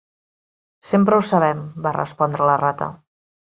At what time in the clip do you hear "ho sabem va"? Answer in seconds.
1.19-1.93